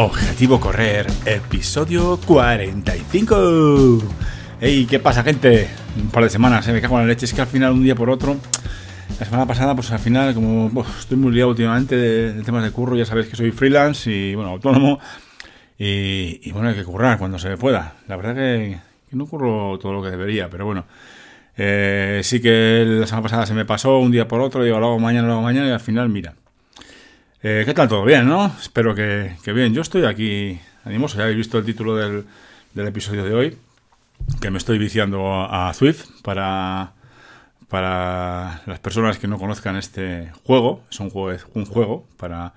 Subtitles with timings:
[0.00, 3.98] Objetivo Correr, episodio 45.
[4.60, 5.68] Ey, ¿qué pasa, gente?
[6.00, 7.24] Un par de semanas, se me cago en la leche.
[7.24, 8.36] Es que al final, un día por otro,
[9.18, 10.70] la semana pasada, pues al final, como
[11.00, 14.50] estoy muy liado últimamente de, temas de curro, ya sabéis que soy freelance y, bueno,
[14.50, 15.00] autónomo.
[15.76, 17.96] Y, bueno, hay que currar cuando se pueda.
[18.06, 18.78] La verdad que,
[19.10, 20.84] no curro todo lo que debería, pero bueno.
[21.56, 24.86] Eh, sí que la semana pasada se me pasó un día por otro, digo, lo
[24.86, 26.34] hago mañana, lo hago mañana y al final, mira.
[27.40, 27.88] Eh, ¿Qué tal?
[27.88, 28.52] ¿Todo bien, no?
[28.60, 29.72] Espero que, bien.
[29.72, 32.24] Yo estoy aquí animoso, ya habéis visto el título del,
[32.74, 33.58] episodio de hoy,
[34.40, 36.94] que me estoy viciando a Swift para,
[37.68, 40.82] para las personas que no conozcan este juego.
[40.90, 42.54] Es un juego, un juego para,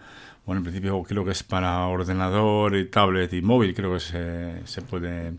[0.48, 4.66] bueno, en principio creo que es para ordenador y tablet y móvil, creo que se,
[4.66, 5.34] se puede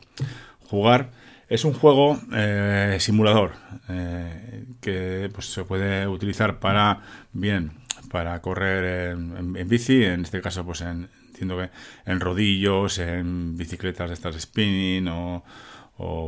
[0.69, 1.11] jugar.
[1.53, 3.53] Es un juego eh, simulador
[3.91, 7.03] eh, que pues, se puede utilizar para,
[7.35, 7.73] bien,
[8.13, 11.71] para correr en, bici, en este caso pues en, entiendo que
[12.05, 15.43] en rodillos, en bicicletas de estas spinning o,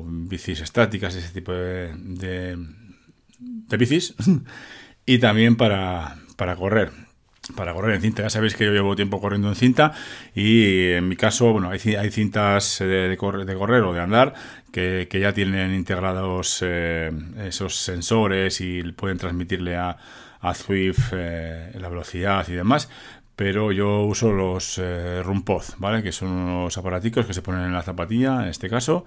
[0.06, 4.14] bicis estáticas, ese tipo de, de, bicis,
[5.06, 6.90] y también para, para correr
[7.55, 8.22] para correr en cinta.
[8.22, 9.92] Ya sabéis que yo llevo tiempo corriendo en cinta
[10.34, 14.32] y en mi caso, bueno, hay, hay cintas de, correr, de, correr, o de andar
[14.72, 17.12] que, ya tienen integrados eh,
[17.44, 19.98] esos sensores y pueden transmitirle a,
[20.45, 22.89] a Swift eh, la velocidad y demás.
[23.34, 26.03] Pero yo uso los eh, Rumpoz, ¿vale?
[26.03, 29.05] Que son unos aparaticos que se ponen en la zapatilla, en este caso.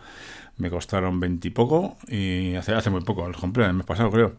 [0.57, 4.11] Me costaron 20 y poco y hace, hace muy poco, los compré el mes pasado,
[4.11, 4.35] creo.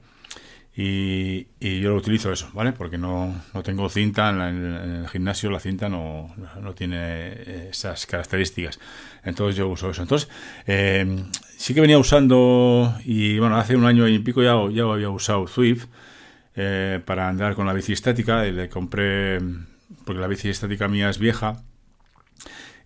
[0.77, 2.73] Y, yo lo utilizo eso, ¿vale?
[2.73, 8.79] Porque no, no tengo cinta en, el gimnasio, la cinta no, no, tiene esas características.
[9.25, 10.03] Entonces yo uso eso.
[10.03, 10.29] Entonces,
[10.67, 11.25] eh,
[11.57, 15.47] sí que venía usando, y bueno, hace un año y pico ya, ya había usado
[15.47, 15.87] Swift
[16.59, 18.47] eh, para andar con la bici estática.
[18.47, 19.39] Y le compré,
[20.05, 21.63] porque la bici estática mía es vieja,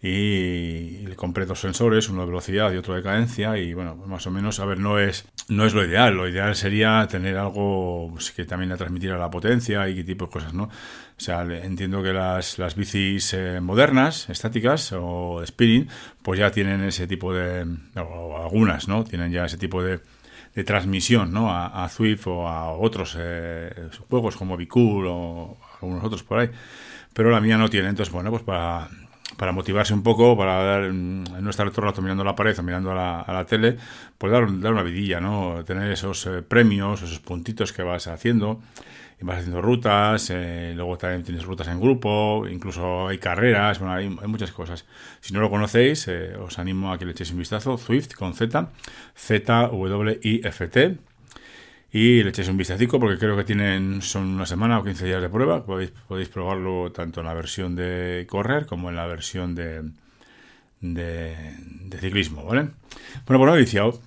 [0.05, 4.27] y le compré dos sensores, uno de velocidad y otro de cadencia y bueno, más
[4.27, 8.11] o menos, a ver, no es, no es lo ideal, lo ideal sería tener algo
[8.11, 10.65] pues, que también le transmitiera la potencia y qué tipo de cosas, ¿no?
[10.65, 15.87] O sea, entiendo que las, las bicis eh, modernas, estáticas o spinning,
[16.21, 19.05] pues ya tienen ese tipo de, o algunas, ¿no?
[19.05, 20.01] Tienen ya ese tipo de,
[20.55, 21.51] de transmisión ¿no?
[21.51, 26.51] a, a, Swift o a otros eh, juegos como Bicool o algunos otros por ahí.
[27.13, 27.89] Pero la mía no tiene.
[27.89, 28.89] Entonces, bueno, pues para,
[29.37, 32.63] para motivarse un poco, para dar, no estar todo el rato mirando la pared o
[32.63, 33.77] mirando a la, tele,
[34.19, 35.65] pues dar, dar, una vidilla, ¿no?
[35.65, 38.61] Tener esos eh, premios, esos puntitos que vas haciendo
[39.23, 44.09] vas haciendo rutas, eh, luego también tienes rutas en grupo, incluso hay carreras, bueno, hay,
[44.09, 44.85] muchas cosas.
[45.21, 48.35] Si no lo conocéis, eh, os animo a que le echéis un vistazo, Swift con
[48.35, 48.71] Z,
[49.17, 50.97] Z-W-I-F-T,
[51.93, 55.21] y le echéis un vistacico porque creo que tienen, son una semana o 15 días
[55.21, 59.55] de prueba, podéis, podéis probarlo tanto en la versión de correr como en la versión
[59.55, 59.91] de,
[60.81, 62.71] de, ciclismo, ¿vale?
[63.27, 64.01] Bueno, pues me he viciado.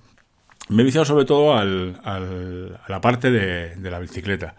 [0.68, 4.56] Me he viciado sobre todo al, al, a la parte de, de la bicicleta.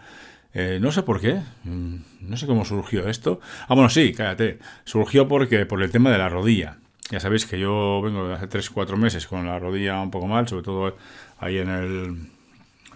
[0.54, 3.40] Eh, no sé por qué, mm, no sé cómo surgió esto.
[3.68, 4.58] Ah, bueno, sí, cállate.
[4.84, 6.78] Surgió porque por el tema de la rodilla.
[7.10, 10.48] Ya sabéis que yo vengo de hace 3-4 meses con la rodilla un poco mal,
[10.48, 10.96] sobre todo
[11.38, 12.16] ahí en el,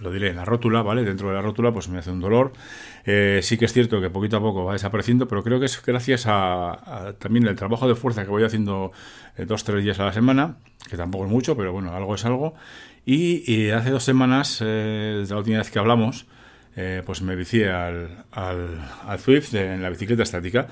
[0.00, 1.04] lo diré, en la rótula, ¿vale?
[1.04, 2.52] Dentro de la rótula, pues me hace un dolor.
[3.04, 5.82] Eh, sí que es cierto que poquito a poco va desapareciendo, pero creo que es
[5.84, 8.92] gracias a, también el trabajo de fuerza que voy haciendo
[9.36, 10.56] eh, dos, tres días a la semana,
[10.88, 12.54] que tampoco es mucho, pero bueno, algo es algo.
[13.04, 16.26] Y, hace dos semanas, desde la última vez que hablamos,
[16.74, 20.68] eh, pues me vicié al, al, Swift en la bicicleta estática.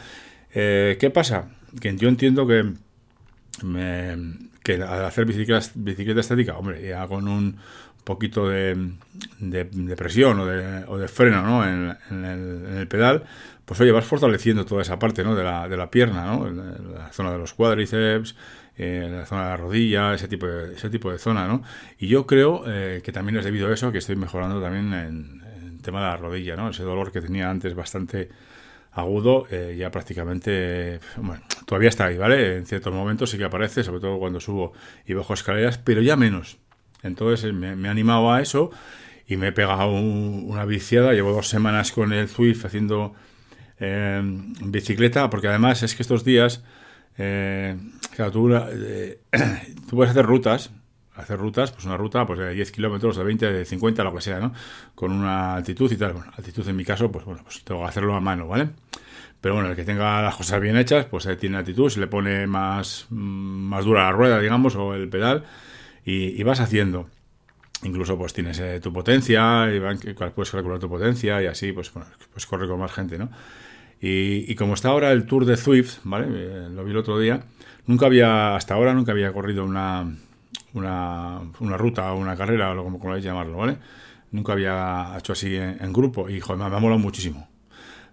[0.54, 1.50] Eh, ¿Qué pasa?
[1.78, 2.72] Que yo entiendo que,
[4.62, 7.58] que al hacer bicicleta, bicicleta estática, hombre, ya con un
[8.04, 8.92] poquito de,
[9.38, 11.64] de, presión o de, o de freno ¿no?
[11.64, 13.24] en, el, en, el, pedal,
[13.64, 15.34] pues oye, vas fortaleciendo toda esa parte ¿no?
[15.34, 16.50] de, la, de la pierna, ¿no?
[16.50, 18.34] La zona de los cuádriceps,
[18.76, 21.62] la zona de la rodilla, ese tipo de, ese tipo de zona, ¿no?
[21.98, 25.40] Y yo creo eh, que también es debido a eso que estoy mejorando también en,
[25.82, 26.68] tema de la rodilla, ¿no?
[26.68, 28.28] Ese dolor que tenía antes bastante
[28.92, 31.00] agudo, eh, ya prácticamente,
[31.64, 32.58] todavía está ahí, ¿vale?
[32.58, 34.74] En ciertos momentos sí que aparece, sobre todo cuando subo
[35.06, 36.58] y bajo escaleras, pero ya menos.
[37.02, 38.70] Entonces eh, me, he animado a eso
[39.26, 41.12] y me he pegado una viciada.
[41.12, 43.14] Llevo dos semanas con el Swift haciendo
[43.78, 44.20] eh,
[44.64, 46.64] bicicleta, porque además es que estos días,
[47.16, 48.48] claro, tú,
[49.88, 50.70] tú puedes hacer rutas
[51.20, 54.20] hacer rutas, pues una ruta pues de 10 kilómetros, de 20, de 50, lo que
[54.20, 54.52] sea, ¿no?
[54.94, 56.14] Con una altitud y tal.
[56.14, 58.70] Bueno, altitud en mi caso, pues bueno, pues tengo que hacerlo a mano, ¿vale?
[59.40, 62.46] Pero bueno, el que tenga las cosas bien hechas, pues tiene altitud, se le pone
[62.46, 65.44] más, mm, más dura la rueda, digamos, o el pedal,
[66.10, 67.08] y, vas haciendo.
[67.82, 72.08] Incluso pues tienes eh, tu potencia, y puedes calcular tu potencia y así, pues, bueno,
[72.32, 73.30] pues corre con más gente, ¿no?
[74.02, 76.26] Y, como está ahora el Tour de Swift, ¿vale?
[76.30, 77.42] Eh, lo vi el otro día,
[77.86, 80.10] nunca había, hasta ahora nunca había corrido una,
[80.72, 83.76] una, una ruta o una carrera, o como queráis llamarlo, ¿vale?
[84.32, 87.49] Nunca había hecho así en, grupo y, joder, me, ha molado muchísimo.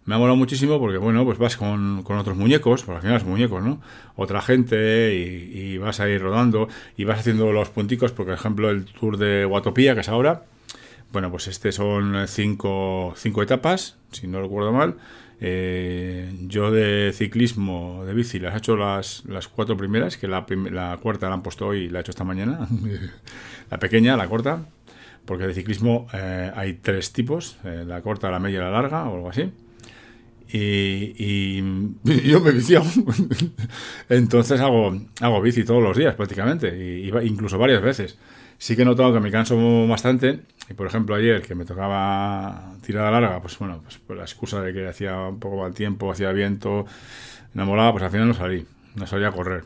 [0.07, 3.19] Me ha molado muchísimo porque, bueno, pues vas con, con otros muñecos, porque al final
[3.19, 3.81] son muñecos, ¿no?
[4.15, 8.85] Otra gente y, vas a ir rodando y vas haciendo los punticos, por ejemplo, el
[8.85, 10.45] Tour de Guatopía, que es ahora,
[11.11, 14.95] bueno, pues este son cinco, cinco etapas, si no recuerdo mal,
[15.41, 20.45] eh, yo de ciclismo, de bici, las he hecho las, las cuatro primeras, que la,
[20.71, 22.65] la, cuarta la han puesto hoy y la he hecho esta mañana.
[23.69, 24.67] la pequeña, la corta,
[25.25, 29.03] porque de ciclismo eh, hay tres tipos, eh, la corta, la media y la larga,
[29.09, 29.51] o algo así.
[30.53, 31.61] Y,
[32.23, 32.81] yo me vicio.
[34.09, 38.17] Entonces hago, hago bici todos los días prácticamente, y, incluso varias veces.
[38.57, 40.39] Sí que he notado que me canso bastante
[40.69, 44.61] y por ejemplo ayer que me tocaba tirada larga, pues bueno, pues por la excusa
[44.61, 46.85] de que hacía un poco mal tiempo, hacía viento,
[47.53, 48.65] enamorada, pues al final no salí,
[48.95, 49.65] no salí a correr.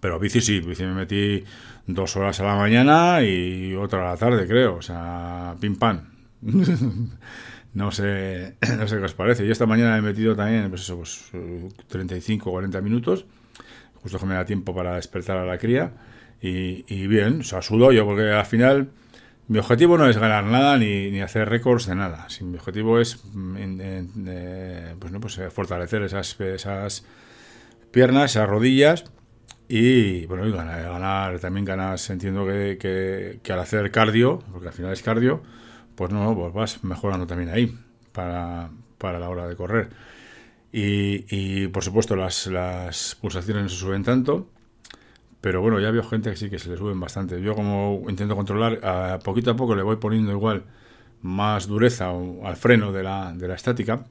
[0.00, 1.44] Pero bici sí, bici me metí
[1.86, 4.76] dos horas a la mañana y otra a la tarde, creo.
[4.76, 6.00] O sea, pim pam.
[7.74, 9.46] no sé, no sé qué os parece.
[9.46, 11.30] Y esta mañana he metido también, pues eso, pues
[11.88, 13.26] 35 o 40 minutos,
[13.94, 15.92] justo que me da tiempo para despertar a la cría.
[16.40, 18.90] Y, y bien, o sea, sudo yo, porque al final
[19.48, 22.26] mi objetivo no es ganar nada ni, hacer récords de nada.
[22.42, 23.80] mi objetivo es mm,
[24.98, 27.04] pues, no, pues, eh, fortalecer esas, esas
[27.90, 29.04] piernas, esas rodillas
[29.68, 35.02] y bueno, y ganar, también ganas, entiendo que, al hacer cardio, porque al final es
[35.02, 35.42] cardio,
[35.98, 37.76] pues no, pues vas mejorando también ahí
[38.12, 38.70] para,
[39.02, 39.90] la hora de correr.
[40.72, 44.48] Y, y por supuesto las, las pulsaciones no se suben tanto
[45.40, 47.40] pero bueno, ya veo gente que sí que se le suben bastante.
[47.40, 50.64] Yo como intento controlar, a poquito a poco le voy poniendo igual
[51.22, 54.04] más dureza al freno de la, de la estática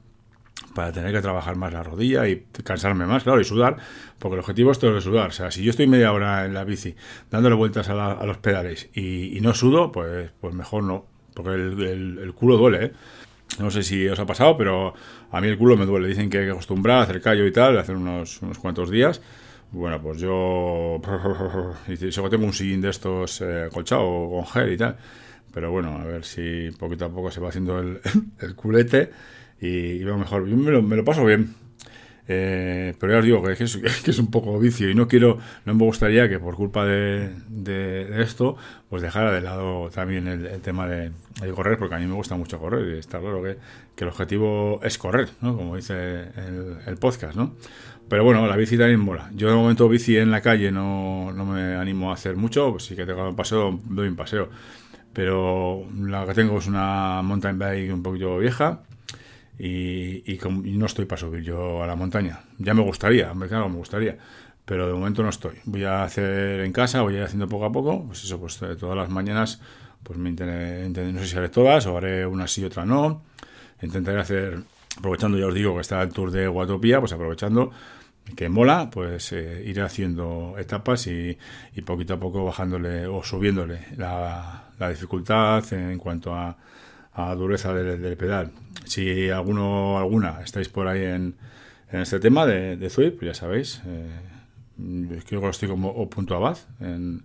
[0.74, 3.76] para tener que trabajar más la rodilla y cansarme más, claro, y sudar,
[4.18, 5.28] porque el objetivo es todo de sudar.
[5.28, 6.94] O sea, si yo estoy media hora en la bici
[7.30, 11.06] dándole vueltas a, los pedales y, no sudo, pues, pues mejor no,
[11.38, 12.92] porque el, el, culo duele, ¿eh?
[13.60, 14.92] No sé si os ha pasado, pero
[15.30, 16.08] a mí el culo me duele.
[16.08, 19.22] Dicen que hay que acostumbrar a hacer callo y tal, hacer unos, unos cuantos días.
[19.70, 21.00] Bueno, pues yo.
[22.10, 24.96] Solo tengo un sillín de estos eh, colchado con gel y tal.
[25.54, 28.00] Pero bueno, a ver si poquito a poco se va haciendo el,
[28.56, 29.10] culete
[29.60, 30.48] y, va mejor.
[30.48, 31.54] Yo me lo, me lo paso bien.
[32.30, 33.64] Eh, pero ya os digo que
[34.10, 37.32] es, un poco vicio y no quiero, no me gustaría que por culpa de,
[38.20, 38.56] esto,
[38.90, 41.10] pues dejara de lado también el, tema de,
[41.54, 43.56] correr, porque a mí me gusta mucho correr y está claro que,
[43.96, 45.28] el objetivo es correr.
[45.40, 47.56] Como dice el, el podcast, ¿no?
[48.08, 49.30] Pero bueno, la bici también mola.
[49.34, 52.84] Yo de momento bici en la calle no, no me animo a hacer mucho, pues
[52.84, 54.48] sí que tengo un paseo, doy un paseo.
[55.12, 58.82] Pero la que tengo es una mountain bike un poquito vieja
[59.58, 60.38] y, y,
[60.78, 62.40] no estoy para subir yo a la montaña.
[62.58, 64.16] Ya me gustaría, claro, me gustaría,
[64.64, 65.56] pero de momento no estoy.
[65.64, 68.60] Voy a hacer en casa, voy a ir haciendo poco a poco, pues eso, pues
[68.62, 69.60] eh, todas las mañanas,
[70.02, 73.22] pues me intentaré, no sé si haré todas o haré una sí y otra no.
[73.82, 74.62] Intentaré hacer,
[74.96, 77.72] aprovechando, ya os digo que está el tour de Guatopía, pues aprovechando
[78.36, 81.36] que mola, pues eh, ir haciendo etapas y,
[81.74, 86.54] y, poquito a poco bajándole o subiéndole la, la dificultad en cuanto a,
[87.12, 88.50] a dureza del, pedal.
[88.84, 91.34] Si alguno alguna estáis por ahí en,
[91.90, 96.34] en este tema de, de Zwift, ya sabéis, eh, creo que estoy como o punto
[96.34, 97.22] abad en,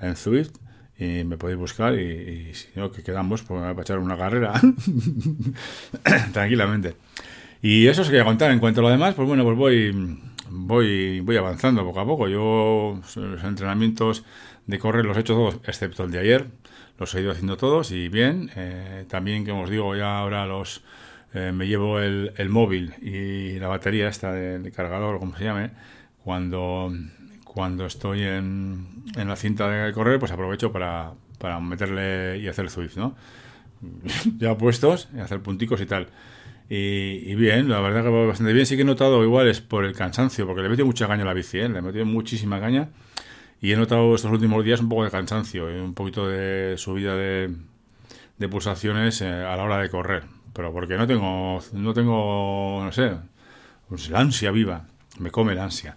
[0.00, 0.52] en Zwift
[0.98, 4.52] y me podéis buscar y, si no, que quedamos pues, para echar una carrera
[6.32, 6.94] tranquilamente.
[7.62, 8.50] Y eso os quería contar.
[8.50, 10.18] En cuanto a lo demás, pues bueno, pues voy
[10.50, 12.28] voy, voy avanzando poco a poco.
[12.28, 14.24] Yo los entrenamientos
[14.66, 16.46] de correr los he hecho todos, excepto el de ayer.
[17.00, 18.50] Los he ido haciendo todos y bien.
[18.54, 20.84] Eh, también, que os digo, ya ahora los
[21.34, 25.70] eh, me llevo el, móvil y la batería esta del cargador, como se llame,
[26.22, 26.92] cuando,
[27.44, 32.68] cuando estoy en, en la cinta de correr, pues aprovecho para, para meterle y hacer
[32.70, 33.16] Swift, ¿no?
[34.38, 36.08] ya puestos, y hacer punticos y tal.
[36.72, 38.64] Y, bien, la verdad que va bastante bien.
[38.64, 41.34] Sí que he notado igual es por el cansancio, porque le he mucha caña la
[41.34, 41.68] bici, ¿eh?
[41.68, 42.90] le he metido muchísima caña.
[43.60, 47.14] Y he notado estos últimos días un poco de cansancio y un poquito de subida
[47.14, 47.54] de,
[48.50, 50.24] pulsaciones eh, a la hora de correr.
[50.54, 53.12] Pero porque no tengo, no tengo, no sé,
[53.88, 54.86] pues la ansia viva,
[55.18, 55.96] me come la ansia.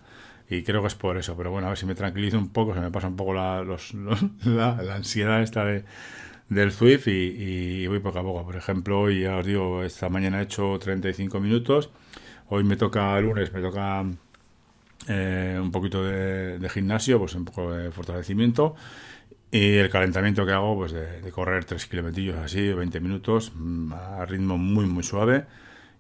[0.50, 1.36] Y creo que es por eso.
[1.38, 3.64] Pero bueno, a ver si me tranquilizo un poco, se me pasa un poco la,
[4.46, 5.86] la ansiedad esta de
[6.50, 8.46] del Swift y, voy poco a poco.
[8.46, 11.90] Por ejemplo, hoy ya os digo, esta mañana he hecho 35 minutos.
[12.50, 14.06] Hoy me toca, lunes, me toca
[15.08, 18.76] eh, un poquito de, gimnasio, pues un poco de fortalecimiento.
[19.52, 24.26] Y el calentamiento que hago, pues de, correr 3 kilometrillos así, 20 minutos, mm, a
[24.26, 25.46] ritmo muy, muy suave.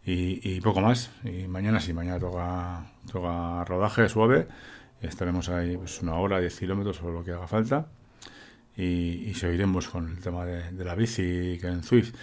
[0.05, 1.11] y, poco más.
[1.23, 4.47] Y mañana sí, mañana toca, toca rodaje suave.
[5.01, 7.87] Estaremos ahí pues, una hora, 10 kilómetros o lo que haga falta.
[8.75, 12.15] Y, y seguiremos con el tema de, la bici que en Swift.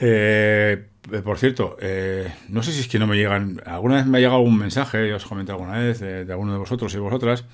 [0.00, 0.88] Eh,
[1.24, 3.60] por cierto, eh, no sé si es que no me llegan.
[3.66, 6.94] Alguna vez me ha llegado algún mensaje, os comenté alguna vez, de, alguno de vosotros
[6.94, 7.44] y vosotras.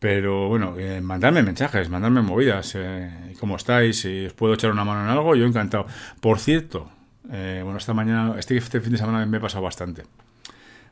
[0.00, 4.82] Pero bueno, eh, mandadme mensajes, mandadme movidas, eh, cómo estáis, si os puedo echar una
[4.82, 5.86] mano en algo, yo encantado.
[6.20, 6.90] Por cierto,
[7.30, 10.04] eh, bueno, esta mañana, este, este, fin de semana me he pasado bastante.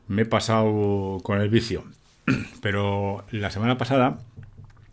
[0.07, 1.85] Me he pasado con el vicio.
[2.61, 4.19] Pero la semana pasada,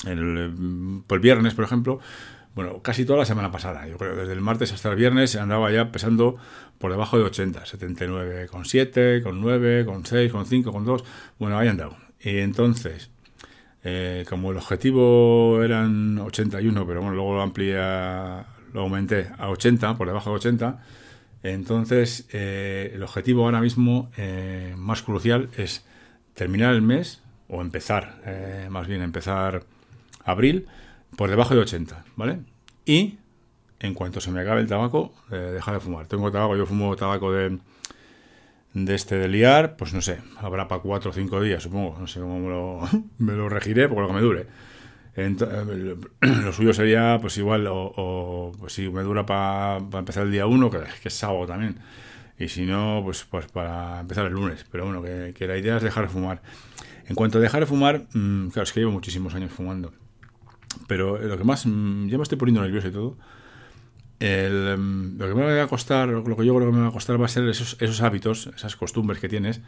[0.06, 2.00] el, el viernes, por ejemplo,
[2.56, 5.70] bueno, casi toda la semana pasada, yo creo, desde el martes hasta el viernes andaba
[5.70, 6.38] ya pesando
[6.78, 11.04] por debajo de 80, 79,7, con 9, con 6, con 5, con 2,
[11.38, 11.98] bueno, ahí andado.
[12.18, 13.10] Y entonces,
[13.84, 19.98] eh, como el objetivo eran 81, pero bueno, luego lo amplié, lo aumenté a 80,
[19.98, 20.82] por debajo de 80,
[21.42, 25.84] entonces, eh, el objetivo ahora mismo eh, más crucial es
[26.32, 29.62] terminar el mes, o empezar, más bien empezar
[30.25, 30.66] abril,
[31.16, 32.40] por debajo de 80, ¿vale?
[32.84, 33.18] Y
[33.80, 36.06] en cuanto se me acabe el tabaco, dejar de fumar.
[36.06, 37.58] Tengo tabaco, yo fumo tabaco de,
[38.84, 42.06] de este de liar, pues no sé, habrá para 4 o 5 días, supongo, no
[42.06, 42.38] sé cómo
[43.18, 44.46] me lo, regiré, por lo que me dure.
[45.16, 45.34] Eh,
[46.20, 50.70] lo suyo sería, pues igual, o, pues si me dura para empezar el día 1,
[50.70, 51.78] que, es sábado también.
[52.38, 54.66] Y si no, pues, pues para empezar el lunes.
[54.70, 56.42] Pero bueno, que, la idea es dejar de fumar.
[57.06, 59.94] En cuanto a dejar de fumar, mm, claro, es que llevo muchísimos años fumando.
[60.87, 63.16] Pero lo que más, mm, ya me estoy poniendo nervioso y todo.
[64.21, 66.93] Mm, lo que me va a costar, lo que yo creo que me va a
[66.93, 69.61] costar va a ser esos, esos hábitos, esas costumbres que tienes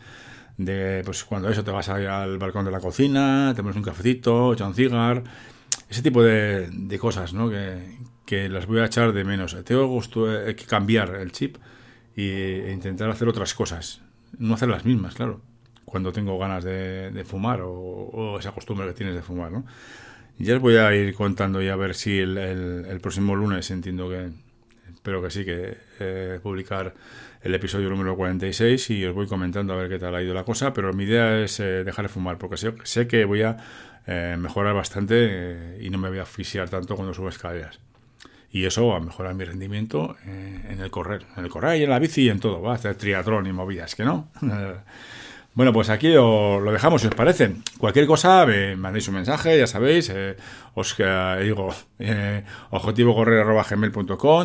[0.58, 4.52] de pues cuando eso te vas al balcón de la cocina, te pones un cafecito,
[4.52, 5.22] echas un cigar,
[5.88, 7.48] ese tipo de, de cosas, ¿no?
[7.48, 7.96] Que,
[8.26, 9.56] que, las voy a echar de menos.
[9.64, 11.56] Tengo gusto, eh, que cambiar el chip
[12.16, 14.02] e intentar hacer otras cosas,
[14.38, 15.40] no hacer las mismas, claro,
[15.84, 19.64] cuando tengo ganas de, de fumar o, esa costumbre que tienes de fumar, ¿no?
[20.38, 24.08] Ya os voy a ir contando y a ver si el, el, próximo lunes entiendo
[24.08, 24.30] que,
[24.92, 26.94] espero que sí, que eh, publicar
[27.42, 30.44] el episodio número 46 y os voy comentando a ver qué tal ha ido la
[30.44, 33.56] cosa, pero mi idea es eh, dejar de fumar porque sé, sé que voy a
[34.06, 37.80] eh, mejorar bastante eh, y no me voy a asfixiar tanto cuando subo escaleras.
[38.50, 41.90] Y eso va a mejorar mi rendimiento en el correr, en el correr y en
[41.90, 44.30] la bici y en todo, va a hacer triatlón y movidas, que no.
[45.58, 47.56] Bueno, pues aquí lo, dejamos, si os parece.
[47.78, 50.08] Cualquier cosa, me mandéis un mensaje, ya sabéis.
[50.08, 50.36] Eh,
[50.74, 52.44] os eh, digo, eh,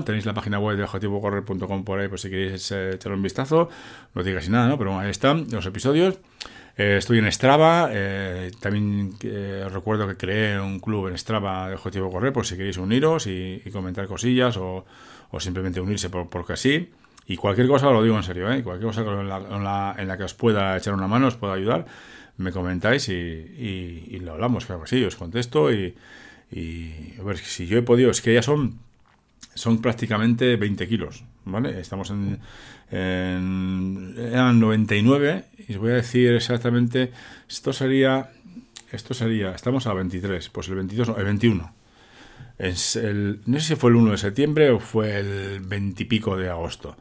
[0.03, 3.69] Tenéis la página web de objetivocorrer.com por ahí, por si queréis eh, echarle un vistazo.
[4.15, 4.79] No digáis nada, ¿no?
[4.79, 6.17] Pero ahí están los episodios.
[6.75, 7.91] estoy en Strava.
[8.59, 9.13] también
[9.67, 13.27] os recuerdo que creé un club en Strava de Objetivo Correr, por si queréis uniros
[13.27, 14.83] y, comentar cosillas o,
[15.37, 16.89] simplemente unirse por, porque así.
[17.25, 18.63] Y cualquier cosa, lo digo en serio, ¿eh?
[18.63, 21.85] cualquier cosa en la, en, la, que os pueda echar una mano, os pueda ayudar,
[22.37, 25.95] me comentáis y, lo hablamos, claro que sí, os contesto y,
[26.51, 28.79] y, a ver, si yo he podido, es que ya son,
[29.53, 31.79] son prácticamente 20 kilos, ¿vale?
[31.79, 32.39] Estamos en,
[32.91, 37.11] en eran 99 y os voy a decir exactamente,
[37.47, 38.31] esto sería,
[38.91, 41.72] esto sería, estamos a 23, pues el 22, no, el 21
[42.63, 46.05] es el, no sé si fue el 1 de septiembre o fue el 20 y
[46.05, 46.95] pico de agosto.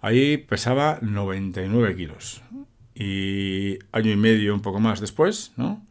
[0.00, 2.42] Ahí pesaba 99 kilos.
[2.94, 5.84] Y año y medio, un poco más después, ¿no?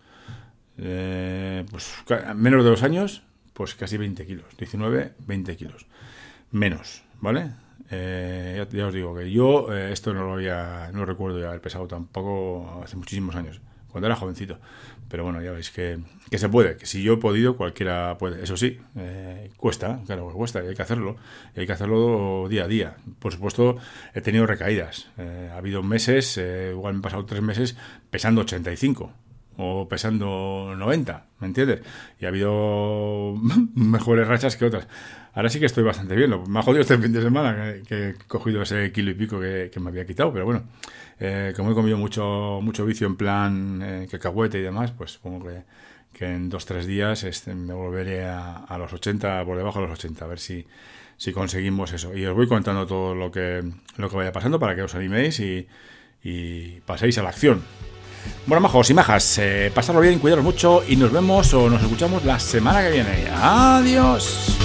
[0.78, 1.92] Eh, pues
[2.36, 4.46] menos de dos años, pues casi 20 kilos.
[4.58, 5.88] 19, 20 kilos.
[6.52, 7.52] Menos, ¿vale?
[7.90, 11.62] Eh, ya, os digo que yo eh, esto no lo había, no recuerdo ya haber
[11.62, 13.62] pesado tampoco hace muchísimos años
[13.96, 14.60] cuando era jovencito.
[15.08, 18.44] Pero bueno, ya veis que, se puede, que si yo he podido, cualquiera puede.
[18.44, 21.16] Eso sí, eh, cuesta, claro que cuesta, y hay que hacerlo,
[21.56, 22.98] y hay que hacerlo día a día.
[23.20, 23.78] Por supuesto,
[24.14, 25.08] he tenido recaídas.
[25.18, 27.78] Eh, ha habido meses, eh, igual me he pasado tres meses
[28.10, 29.14] pesando 85
[29.58, 31.82] o pesando 90, ¿me entiendes?
[32.20, 33.36] Y ha habido
[33.76, 34.88] mejores rachas que otras.
[35.34, 36.32] Ahora sí que estoy bastante bien.
[36.48, 39.72] Me ha jodido este fin de semana que, he cogido ese kilo y pico que,
[39.80, 40.64] me había quitado, pero bueno,
[41.20, 45.48] eh, como he comido mucho, mucho vicio en plan eh, cacahuete y demás, pues supongo
[45.48, 45.64] que,
[46.14, 50.00] que en dos tres días este, me volveré a, los 80, por debajo de los
[50.00, 50.66] 80, a ver si,
[51.18, 52.16] si conseguimos eso.
[52.16, 53.62] Y os voy contando todo lo que,
[53.98, 55.68] lo que vaya pasando para que os animéis y,
[56.24, 57.62] y paséis a la acción.
[58.46, 62.24] Bueno, majos y majas, eh, pasarlo bien, cuidaros mucho y nos vemos o nos escuchamos
[62.24, 63.28] la semana que viene.
[63.42, 64.56] Adiós.